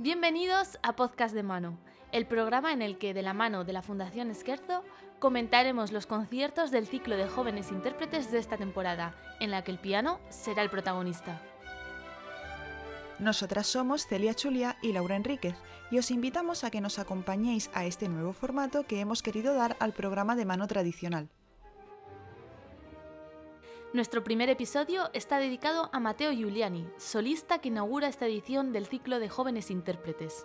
[0.00, 1.76] Bienvenidos a Podcast de Mano,
[2.12, 4.84] el programa en el que, de la mano de la Fundación Esquerzo,
[5.18, 9.80] comentaremos los conciertos del ciclo de jóvenes intérpretes de esta temporada, en la que el
[9.80, 11.42] piano será el protagonista.
[13.18, 15.56] Nosotras somos Celia Chulia y Laura Enríquez
[15.90, 19.76] y os invitamos a que nos acompañéis a este nuevo formato que hemos querido dar
[19.80, 21.28] al programa de mano tradicional.
[23.94, 29.18] Nuestro primer episodio está dedicado a Matteo Giuliani, solista que inaugura esta edición del ciclo
[29.18, 30.44] de jóvenes intérpretes.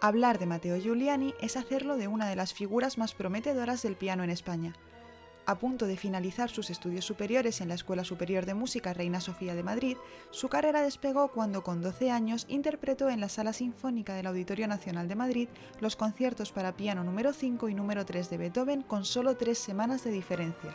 [0.00, 4.24] Hablar de Matteo Giuliani es hacerlo de una de las figuras más prometedoras del piano
[4.24, 4.74] en España.
[5.44, 9.54] A punto de finalizar sus estudios superiores en la Escuela Superior de Música Reina Sofía
[9.54, 9.98] de Madrid,
[10.30, 15.08] su carrera despegó cuando con 12 años interpretó en la Sala Sinfónica del Auditorio Nacional
[15.08, 15.48] de Madrid
[15.80, 20.02] los conciertos para piano número 5 y número 3 de Beethoven con solo tres semanas
[20.04, 20.74] de diferencia.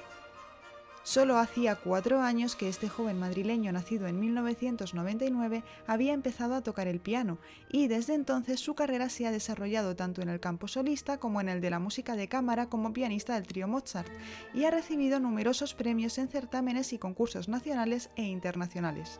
[1.03, 6.87] Solo hacía cuatro años que este joven madrileño nacido en 1999 había empezado a tocar
[6.87, 7.39] el piano
[7.69, 11.49] y desde entonces su carrera se ha desarrollado tanto en el campo solista como en
[11.49, 14.11] el de la música de cámara como pianista del trío Mozart
[14.53, 19.19] y ha recibido numerosos premios en certámenes y concursos nacionales e internacionales.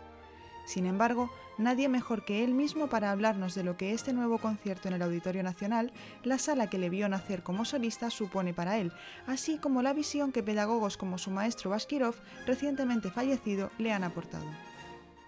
[0.72, 4.88] Sin embargo, nadie mejor que él mismo para hablarnos de lo que este nuevo concierto
[4.88, 5.92] en el Auditorio Nacional,
[6.24, 8.94] la sala que le vio nacer como solista, supone para él,
[9.28, 14.46] así como la visión que pedagogos como su maestro Bashkirov, recientemente fallecido, le han aportado.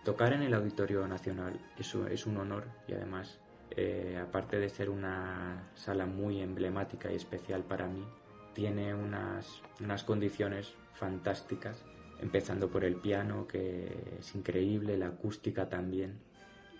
[0.05, 3.38] Tocar en el Auditorio Nacional es un honor y además,
[3.71, 8.05] eh, aparte de ser una sala muy emblemática y especial para mí,
[8.53, 11.83] tiene unas, unas condiciones fantásticas
[12.23, 16.13] empezando por el piano, que es increíble, la acústica también,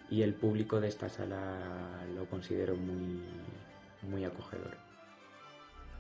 [0.10, 3.22] y el público de esta sala lo considero muy,
[4.10, 4.76] muy acogedor.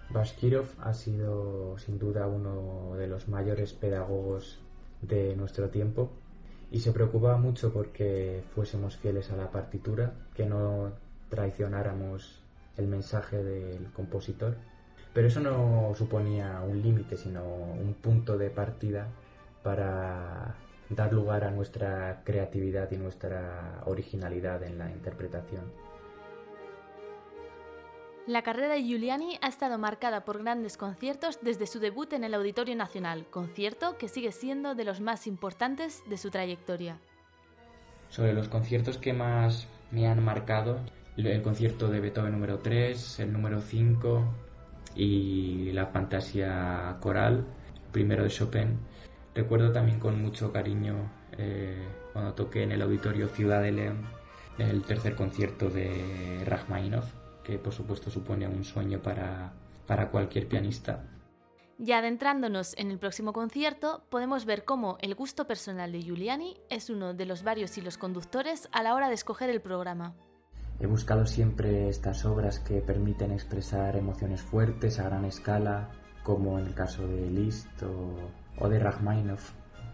[0.09, 4.59] Bashkirov ha sido sin duda uno de los mayores pedagogos
[5.01, 6.11] de nuestro tiempo
[6.71, 10.93] y se preocupaba mucho porque fuésemos fieles a la partitura, que no
[11.29, 12.41] traicionáramos
[12.77, 14.55] el mensaje del compositor.
[15.13, 19.07] Pero eso no suponía un límite, sino un punto de partida
[19.63, 20.55] para
[20.89, 25.71] dar lugar a nuestra creatividad y nuestra originalidad en la interpretación.
[28.25, 32.33] La carrera de Giuliani ha estado marcada por grandes conciertos desde su debut en el
[32.33, 36.99] Auditorio Nacional, concierto que sigue siendo de los más importantes de su trayectoria.
[38.07, 40.79] Sobre los conciertos que más me han marcado,
[41.17, 44.23] el concierto de Beethoven número 3, el número 5
[44.95, 47.45] y la fantasía coral,
[47.91, 48.79] primero de Chopin,
[49.35, 51.81] Recuerdo también con mucho cariño eh,
[52.13, 54.05] cuando toqué en el auditorio Ciudad de León
[54.59, 57.11] el tercer concierto de Rachmaninoff,
[57.43, 59.53] que por supuesto supone un sueño para,
[59.87, 61.03] para cualquier pianista.
[61.79, 66.91] Ya adentrándonos en el próximo concierto, podemos ver cómo el gusto personal de Giuliani es
[66.91, 70.13] uno de los varios hilos conductores a la hora de escoger el programa.
[70.79, 75.89] He buscado siempre estas obras que permiten expresar emociones fuertes a gran escala,
[76.23, 78.15] como en el caso de Liszt o
[78.57, 79.51] o de Rachmaninoff,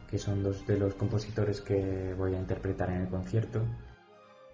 [0.10, 3.62] que son dos de los compositores que voy a interpretar en el concierto.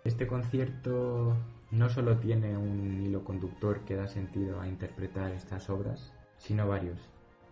[0.04, 1.36] Este concierto
[1.72, 7.00] no solo tiene un hilo conductor que da sentido a interpretar estas obras, sino varios.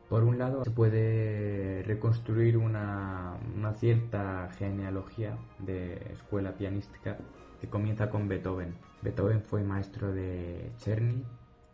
[0.10, 7.18] Por un lado, se puede reconstruir una, una cierta genealogía de escuela pianística
[7.60, 8.76] que comienza con Beethoven.
[9.02, 11.24] Beethoven fue maestro de Czerny,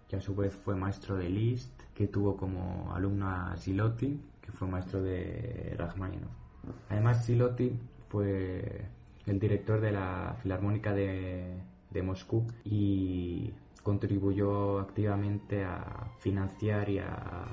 [0.08, 4.22] que a su vez fue maestro de Liszt, que tuvo como alumna a Silotti
[4.54, 6.32] fue maestro de Rachmaninoff.
[6.90, 7.78] Además, Silotti
[8.10, 8.86] fue
[9.26, 11.64] el director de la Filarmónica de,
[12.04, 13.52] Moscú y
[13.84, 17.48] contribuyó activamente a financiar y a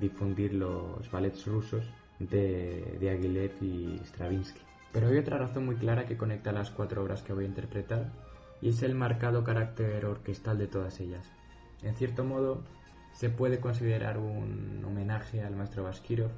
[0.00, 1.84] difundir los ballets rusos
[2.18, 4.60] de, de Aguilev y Stravinsky.
[4.92, 8.10] Pero hay otra razón muy clara que conecta las cuatro obras que voy a interpretar
[8.60, 11.26] y es el marcado carácter orquestal de todas ellas.
[11.82, 12.62] En cierto modo,
[13.12, 16.30] se puede considerar un homenaje al maestro Bashkirov,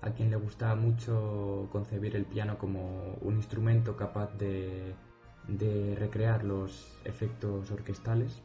[0.00, 4.94] a quien le gustaba mucho concebir el piano como un instrumento capaz de,
[5.48, 8.42] de recrear los efectos orquestales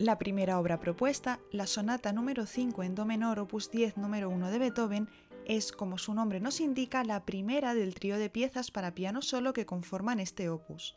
[0.00, 4.48] La primera obra propuesta, la sonata número 5 en do menor opus 10 número 1
[4.48, 5.10] de Beethoven,
[5.44, 9.52] es, como su nombre nos indica, la primera del trío de piezas para piano solo
[9.52, 10.96] que conforman este opus.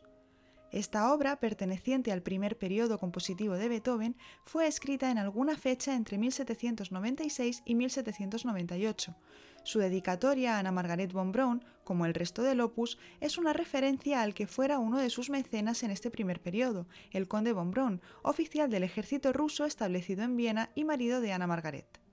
[0.74, 6.18] Esta obra, perteneciente al primer periodo compositivo de Beethoven, fue escrita en alguna fecha entre
[6.18, 9.14] 1796 y 1798.
[9.62, 14.20] Su dedicatoria a Ana Margaret von Braun, como el resto del opus, es una referencia
[14.20, 18.02] al que fuera uno de sus mecenas en este primer periodo, el conde von Braun,
[18.24, 22.03] oficial del ejército ruso establecido en Viena y marido de Ana Margaret.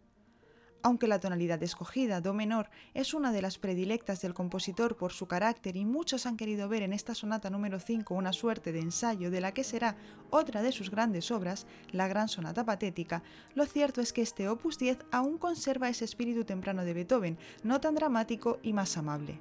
[0.84, 5.28] Aunque la tonalidad escogida, Do menor, es una de las predilectas del compositor por su
[5.28, 9.30] carácter y muchos han querido ver en esta sonata número 5 una suerte de ensayo
[9.30, 9.96] de la que será
[10.32, 13.22] otra de sus grandes obras, la Gran Sonata Patética,
[13.54, 17.80] lo cierto es que este opus 10 aún conserva ese espíritu temprano de Beethoven, no
[17.80, 19.40] tan dramático y más amable.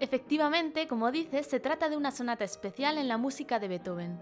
[0.00, 4.18] Efectivamente, como dices, se trata de una sonata especial en la música de Beethoven.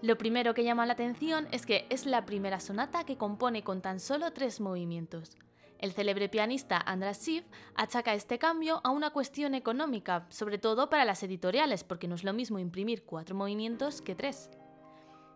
[0.00, 3.82] Lo primero que llama la atención es que es la primera sonata que compone con
[3.82, 5.36] tan solo tres movimientos.
[5.80, 11.04] El célebre pianista András Schiff achaca este cambio a una cuestión económica, sobre todo para
[11.04, 14.50] las editoriales, porque no es lo mismo imprimir cuatro movimientos que tres.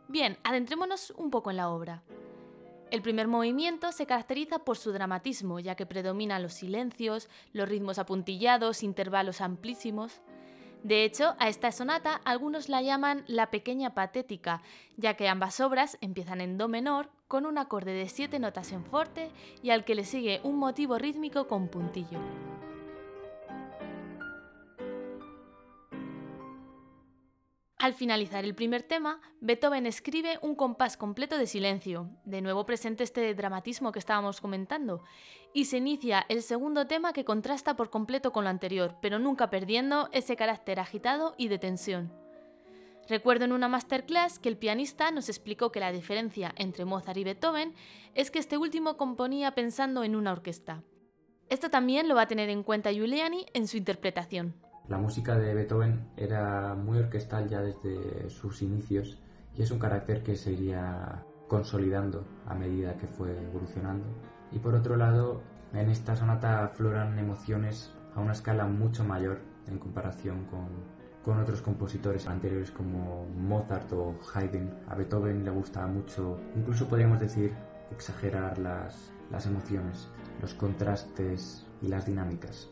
[0.07, 2.05] Bien, adentrémonos un poco en la obra.
[2.93, 7.99] El primer movimiento se caracteriza por su dramatismo, ya que predominan los silencios, los ritmos
[7.99, 10.21] apuntillados, intervalos amplísimos.
[10.83, 14.63] De hecho, a esta sonata algunos la llaman la pequeña patética,
[14.97, 18.85] ya que ambas obras empiezan en do menor con un acorde de siete notas en
[18.85, 19.31] forte
[19.63, 22.19] y al que le sigue un motivo rítmico con puntillo.
[27.83, 33.03] Al finalizar el primer tema, Beethoven escribe un compás completo de silencio, de nuevo presente
[33.03, 35.03] este dramatismo que estábamos comentando,
[35.53, 39.51] y se inicia el segundo tema que contrasta por completo con lo anterior, pero nunca
[39.51, 42.13] perdiendo ese carácter agitado y de tensión.
[43.09, 47.25] Recuerdo en una masterclass que el pianista nos explicó que la diferencia entre Mozart y
[47.25, 47.75] Beethoven
[48.15, 50.85] es que este último componía pensando en una orquesta.
[51.49, 54.62] Esto también lo va a tener en cuenta Giuliani en su interpretación.
[54.89, 59.19] La música de Beethoven era muy orquestal ya desde sus inicios
[59.57, 64.07] y es un carácter que se iría consolidando a medida que fue evolucionando.
[64.51, 65.43] Y por otro lado,
[65.73, 69.39] en esta sonata afloran emociones a una escala mucho mayor
[69.69, 70.67] en comparación con,
[71.25, 74.71] con otros compositores anteriores como Mozart o Haydn.
[74.89, 77.55] A Beethoven le gustaba mucho, incluso podríamos decir,
[77.91, 80.09] exagerar las, las emociones,
[80.41, 82.72] los contrastes y las dinámicas.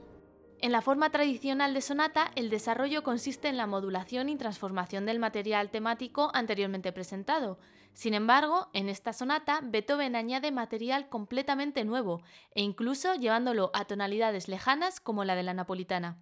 [0.62, 5.18] En la forma tradicional de sonata, el desarrollo consiste en la modulación y transformación del
[5.18, 7.58] material temático anteriormente presentado.
[7.94, 12.20] Sin embargo, en esta sonata, Beethoven añade material completamente nuevo
[12.54, 16.18] e incluso llevándolo a tonalidades lejanas como la de la napolitana.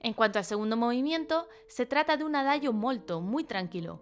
[0.00, 4.00] En cuanto al segundo movimiento, se trata de un adagio molto, muy tranquilo.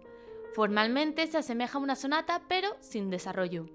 [0.57, 3.67] Formalmente se asemeja a una sonata, pero sin desarrollo.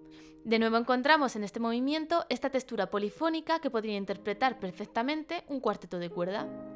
[0.43, 6.00] De nuevo encontramos en este movimiento esta textura polifónica que podría interpretar perfectamente un cuarteto
[6.00, 6.71] de cuerda.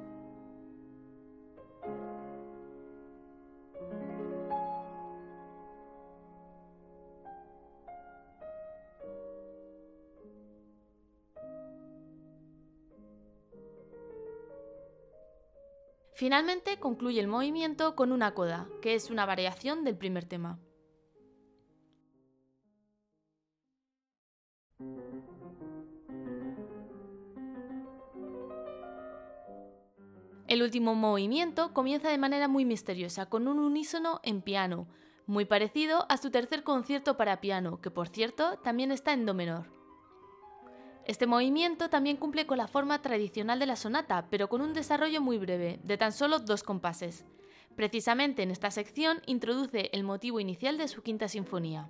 [16.16, 20.58] Finalmente concluye el movimiento con una coda, que es una variación del primer tema.
[30.48, 34.88] El último movimiento comienza de manera muy misteriosa, con un unísono en piano,
[35.26, 39.34] muy parecido a su tercer concierto para piano, que por cierto también está en do
[39.34, 39.75] menor.
[41.06, 45.20] Este movimiento también cumple con la forma tradicional de la sonata, pero con un desarrollo
[45.20, 47.24] muy breve, de tan solo dos compases.
[47.76, 51.88] Precisamente en esta sección introduce el motivo inicial de su quinta sinfonía.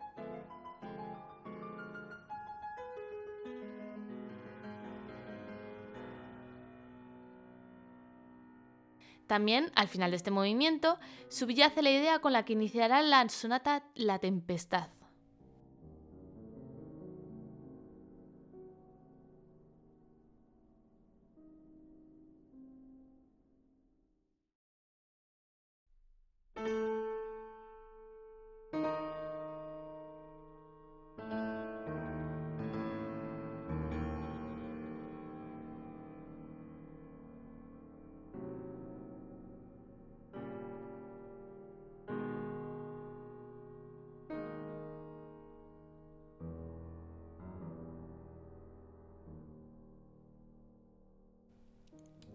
[9.26, 10.98] También, al final de este movimiento,
[11.30, 14.95] subyace la idea con la que iniciará la sonata La Tempestad.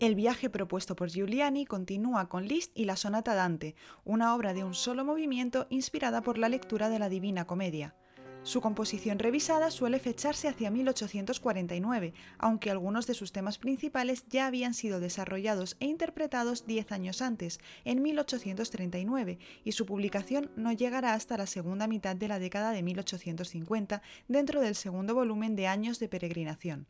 [0.01, 4.63] El viaje propuesto por Giuliani continúa con Liszt y la Sonata Dante, una obra de
[4.63, 7.93] un solo movimiento inspirada por la lectura de la Divina Comedia.
[8.41, 14.73] Su composición revisada suele fecharse hacia 1849, aunque algunos de sus temas principales ya habían
[14.73, 21.37] sido desarrollados e interpretados diez años antes, en 1839, y su publicación no llegará hasta
[21.37, 26.07] la segunda mitad de la década de 1850, dentro del segundo volumen de Años de
[26.09, 26.87] Peregrinación.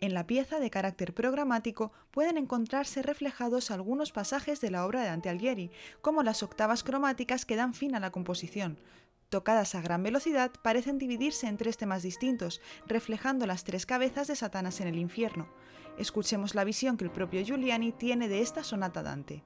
[0.00, 5.08] En la pieza de carácter programático pueden encontrarse reflejados algunos pasajes de la obra de
[5.08, 8.78] Dante Alighieri, como las octavas cromáticas que dan fin a la composición,
[9.30, 14.36] tocadas a gran velocidad, parecen dividirse en tres temas distintos, reflejando las tres cabezas de
[14.36, 15.48] Satanás en el infierno.
[15.98, 19.44] Escuchemos la visión que el propio Giuliani tiene de esta sonata Dante.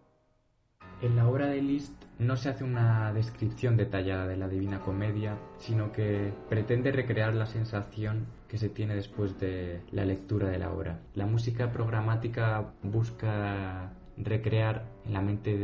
[1.02, 5.36] En la obra de Liszt no se hace una descripción detallada de la Divina Comedia,
[5.58, 10.72] sino que pretende recrear la sensación que se tiene después de la lectura de la
[10.72, 11.00] obra.
[11.14, 15.56] La música programática busca recrear en la mente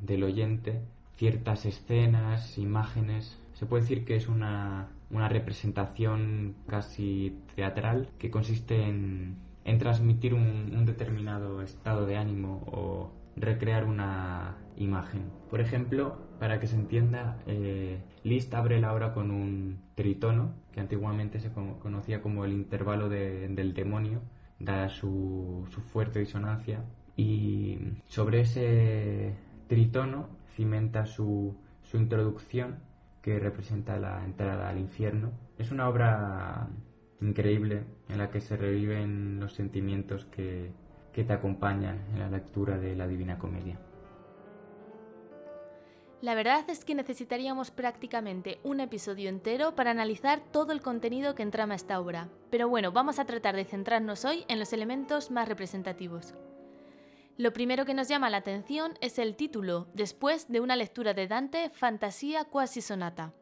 [0.00, 0.80] del oyente
[1.16, 3.38] ciertas escenas, imágenes.
[3.54, 9.36] Se puede decir que es una, representación casi teatral que consiste en,
[9.78, 15.30] transmitir un, determinado estado de ánimo o recrear una imagen.
[15.48, 20.80] Por ejemplo, para que se entienda, eh, Liszt abre la obra con un tritono, que
[20.80, 24.22] antiguamente se conocía como el intervalo del demonio,
[24.58, 26.84] dada su, su fuerte disonancia,
[27.16, 29.34] y sobre ese
[29.68, 32.78] tritono cimenta su, su introducción
[33.20, 35.32] que representa la entrada al infierno.
[35.58, 36.68] Es una obra
[37.20, 40.72] increíble en la que se reviven los sentimientos que,
[41.12, 43.78] que te acompañan en la lectura de la Divina Comedia.
[46.22, 51.42] La verdad es que necesitaríamos prácticamente un episodio entero para analizar todo el contenido que
[51.42, 55.48] entrama esta obra, pero bueno, vamos a tratar de centrarnos hoy en los elementos más
[55.48, 56.34] representativos.
[57.38, 61.26] Lo primero que nos llama la atención es el título, después de una lectura de
[61.26, 63.32] Dante, Fantasía quasi sonata.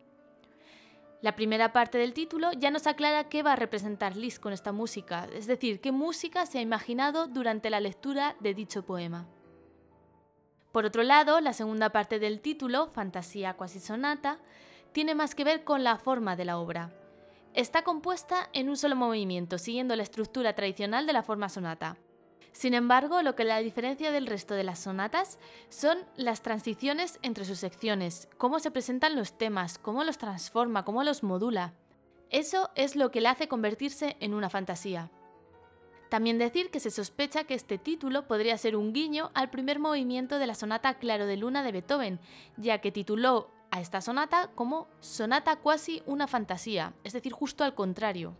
[1.20, 4.72] La primera parte del título ya nos aclara qué va a representar Liszt con esta
[4.72, 9.28] música, es decir, qué música se ha imaginado durante la lectura de dicho poema.
[10.72, 14.38] Por otro lado, la segunda parte del título, Fantasía quasi sonata,
[14.92, 16.90] tiene más que ver con la forma de la obra.
[17.54, 21.96] Está compuesta en un solo movimiento, siguiendo la estructura tradicional de la forma sonata.
[22.52, 27.44] Sin embargo, lo que la diferencia del resto de las sonatas son las transiciones entre
[27.44, 31.74] sus secciones, cómo se presentan los temas, cómo los transforma, cómo los modula.
[32.28, 35.10] Eso es lo que le hace convertirse en una fantasía.
[36.10, 40.40] También decir que se sospecha que este título podría ser un guiño al primer movimiento
[40.40, 42.18] de la sonata Claro de Luna de Beethoven,
[42.56, 47.76] ya que tituló a esta sonata como Sonata cuasi una fantasía, es decir, justo al
[47.76, 48.34] contrario.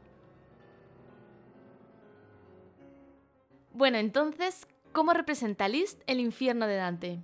[3.73, 7.21] Bueno, entonces, ¿cómo representa Liszt el infierno de Dante?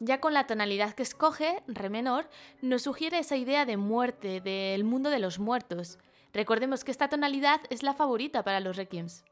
[0.00, 2.28] Ya con la tonalidad que escoge, re menor,
[2.60, 5.98] nos sugiere esa idea de muerte, del mundo de los muertos.
[6.34, 9.24] Recordemos que esta tonalidad es la favorita para los requiems.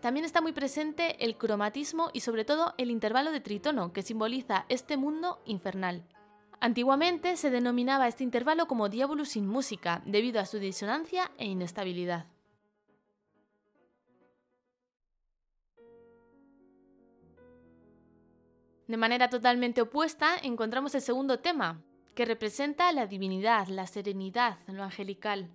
[0.00, 4.66] También está muy presente el cromatismo y sobre todo el intervalo de tritono, que simboliza
[4.68, 6.04] este mundo infernal.
[6.60, 12.26] Antiguamente se denominaba este intervalo como diablo sin música, debido a su disonancia e inestabilidad.
[18.86, 21.82] De manera totalmente opuesta encontramos el segundo tema,
[22.14, 25.50] que representa la divinidad, la serenidad, lo angelical.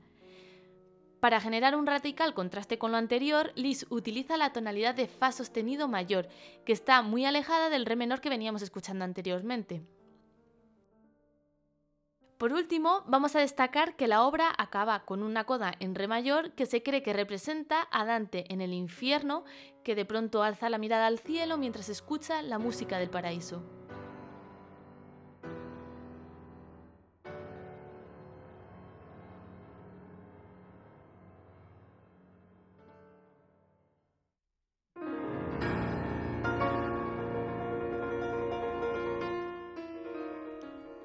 [1.22, 5.88] Para generar un radical contraste con lo anterior, Liz utiliza la tonalidad de Fa sostenido
[5.88, 6.28] mayor,
[6.66, 9.84] que está muy alejada del Re menor que veníamos escuchando anteriormente.
[12.40, 16.54] Por último, vamos a destacar que la obra acaba con una coda en re mayor
[16.54, 19.44] que se cree que representa a Dante en el infierno,
[19.84, 23.81] que de pronto alza la mirada al cielo mientras escucha la música del paraíso.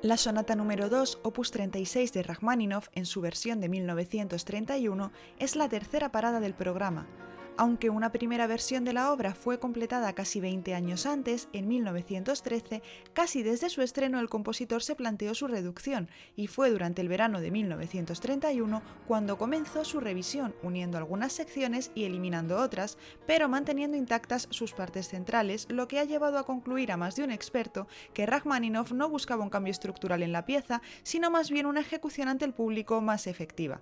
[0.03, 5.71] La sonata número 2, opus 36 de Rachmaninoff en su versión de 1931, es la
[5.71, 7.07] tercera parada del programa,
[7.57, 12.83] aunque una primera versión de la obra fue completada casi 20 años antes, en 1913,
[13.13, 17.41] casi desde su estreno el compositor se planteó su reducción y fue durante el verano
[17.41, 24.49] de 1931 cuando comenzó su revisión, uniendo algunas secciones y eliminando otras, pero manteniendo intactas
[24.51, 28.27] sus partes centrales, lo que ha llevado a concluir a más de un experto que
[28.27, 32.45] Rachmaninoff no buscaba un cambio estructural en la pieza, sino más bien una ejecución ante
[32.45, 33.81] el público más efectiva.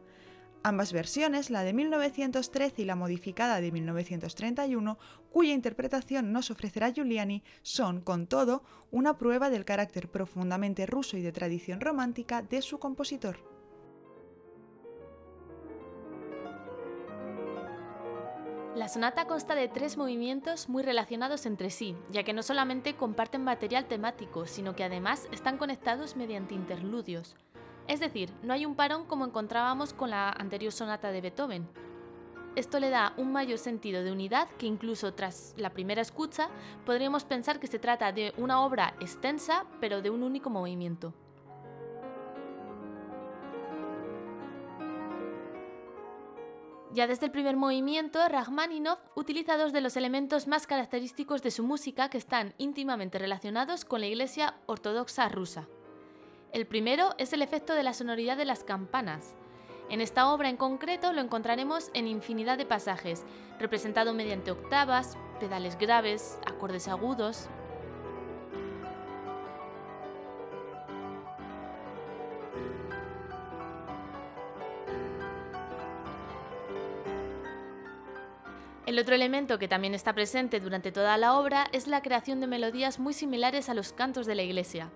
[0.67, 4.97] Ambas versiones, la de 1913 y la modificada de 1931,
[5.31, 11.23] cuya interpretación nos ofrecerá Giuliani, son, con todo, una prueba del carácter profundamente ruso y
[11.23, 13.45] de tradición romántica de su compositor.
[18.75, 23.45] La sonata consta de tres movimientos muy relacionados entre sí, ya que no solamente comparten
[23.45, 27.37] material temático, sino que además están conectados mediante interludios.
[27.87, 31.69] Es decir, no hay un parón como encontrábamos con la anterior sonata de Beethoven.
[32.57, 36.49] Esto le da un mayor sentido de unidad que incluso tras la primera escucha
[36.87, 41.13] podríamos pensar que se trata de una obra extensa pero de un único movimiento.
[46.93, 51.65] Ya desde el primer movimiento, Rachmaninoff utiliza dos de los elementos más característicos de su
[51.65, 55.67] música que están íntimamente relacionados con la Iglesia Ortodoxa rusa.
[56.55, 59.35] El primero es el efecto de la sonoridad de las campanas.
[59.91, 63.25] En esta obra en concreto lo encontraremos en infinidad de pasajes,
[63.59, 67.49] representado mediante octavas, pedales graves, acordes agudos,
[78.87, 82.47] El otro elemento que también está presente durante toda la obra es la creación de
[82.47, 84.93] melodías muy similares a los cantos de la iglesia.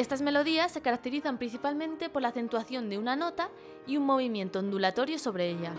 [0.00, 3.50] Estas melodías se caracterizan principalmente por la acentuación de una nota
[3.86, 5.74] y un movimiento ondulatorio sobre ella.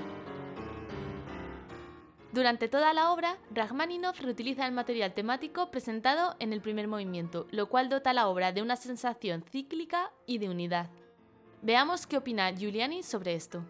[2.32, 7.68] Durante toda la obra, Rachmaninoff reutiliza el material temático presentado en el primer movimiento, lo
[7.68, 10.92] cual dota la obra de una sensación cíclica y de unidad.
[11.64, 13.66] Veamos qué opina Giuliani sobre esto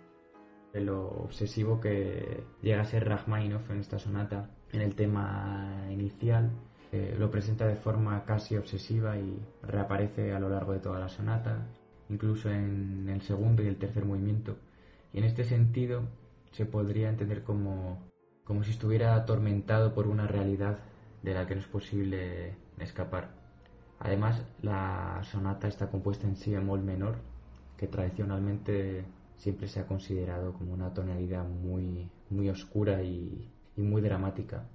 [0.74, 4.50] lo obsesivo que llega a ser Rachmaninoff en esta sonata.
[4.72, 6.50] En el tema inicial
[6.92, 11.08] eh, lo presenta de forma casi obsesiva y reaparece a lo largo de toda la
[11.08, 11.68] sonata,
[12.10, 14.58] incluso en el segundo y el tercer movimiento.
[15.14, 16.04] Y en este sentido
[16.52, 18.00] se podría entender como,
[18.44, 20.80] como si estuviera atormentado por una realidad
[21.24, 23.30] de la que no es posible escapar.
[24.00, 27.16] Además, la sonata está compuesta en si bemol menor,
[27.78, 29.06] que tradicionalmente
[29.38, 34.66] siempre se ha considerado como una tonalidad muy, muy oscura y, y muy dramática.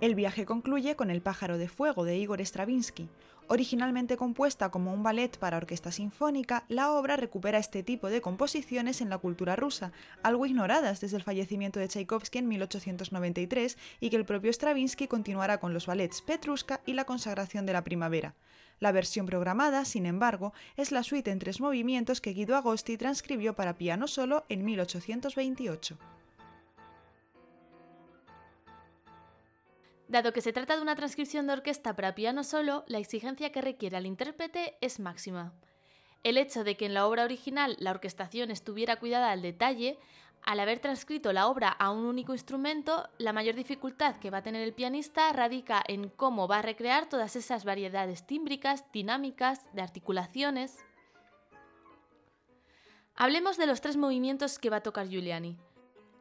[0.00, 3.10] El viaje concluye con El pájaro de fuego de Igor Stravinsky.
[3.48, 9.02] Originalmente compuesta como un ballet para orquesta sinfónica, la obra recupera este tipo de composiciones
[9.02, 14.16] en la cultura rusa, algo ignoradas desde el fallecimiento de Tchaikovsky en 1893 y que
[14.16, 18.34] el propio Stravinsky continuará con los ballets Petrushka y la consagración de la primavera.
[18.78, 23.54] La versión programada, sin embargo, es la suite en tres movimientos que Guido Agosti transcribió
[23.54, 25.98] para piano solo en 1828.
[30.10, 33.60] Dado que se trata de una transcripción de orquesta para piano solo, la exigencia que
[33.60, 35.52] requiere al intérprete es máxima.
[36.24, 40.00] El hecho de que en la obra original la orquestación estuviera cuidada al detalle,
[40.42, 44.42] al haber transcrito la obra a un único instrumento, la mayor dificultad que va a
[44.42, 49.82] tener el pianista radica en cómo va a recrear todas esas variedades tímbricas, dinámicas, de
[49.82, 50.76] articulaciones.
[53.14, 55.56] Hablemos de los tres movimientos que va a tocar Giuliani.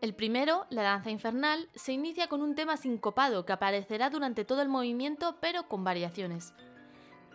[0.01, 4.61] El primero, la danza infernal, se inicia con un tema sincopado que aparecerá durante todo
[4.61, 6.53] el movimiento pero con variaciones.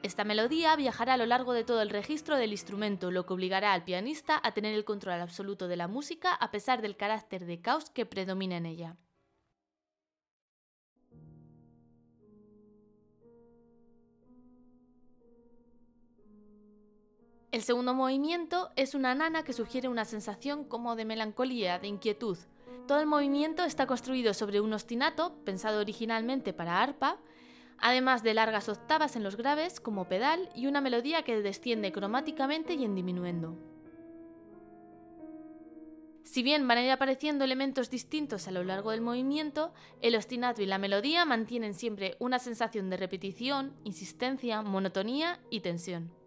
[0.02, 3.74] Esta melodía viajará a lo largo de todo el registro del instrumento, lo que obligará
[3.74, 7.60] al pianista a tener el control absoluto de la música a pesar del carácter de
[7.60, 8.96] caos que predomina en ella.
[17.52, 22.36] El segundo movimiento es una nana que sugiere una sensación como de melancolía, de inquietud,
[22.86, 27.18] todo el movimiento está construido sobre un ostinato, pensado originalmente para arpa,
[27.78, 32.74] además de largas octavas en los graves como pedal y una melodía que desciende cromáticamente
[32.74, 33.56] y en diminuendo.
[36.24, 40.62] Si bien van a ir apareciendo elementos distintos a lo largo del movimiento, el ostinato
[40.62, 46.23] y la melodía mantienen siempre una sensación de repetición, insistencia, monotonía y tensión.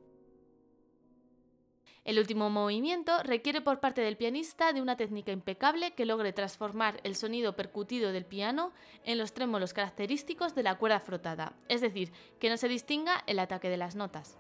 [2.08, 7.02] El último movimiento requiere por parte del pianista de una técnica impecable que logre transformar
[7.04, 8.72] el sonido percutido del piano
[9.04, 13.40] en los trémolos característicos de la cuerda frotada, es decir, que no se distinga el
[13.40, 14.38] ataque de las notas.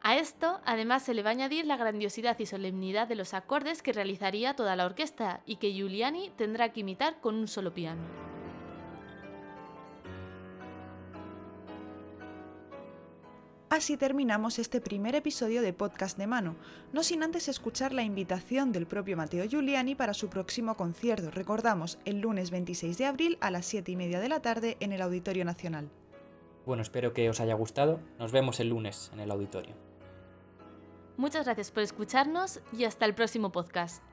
[0.00, 3.80] A esto, además, se le va a añadir la grandiosidad y solemnidad de los acordes
[3.80, 8.31] que realizaría toda la orquesta y que Giuliani tendrá que imitar con un solo piano.
[13.72, 16.56] Así terminamos este primer episodio de Podcast de Mano,
[16.92, 21.98] no sin antes escuchar la invitación del propio Matteo Giuliani para su próximo concierto, recordamos,
[22.04, 25.00] el lunes 26 de abril a las 7 y media de la tarde en el
[25.00, 25.88] Auditorio Nacional.
[26.66, 27.98] Bueno, espero que os haya gustado.
[28.18, 29.74] Nos vemos el lunes en el auditorio.
[31.16, 34.04] Muchas gracias por escucharnos y hasta el próximo podcast.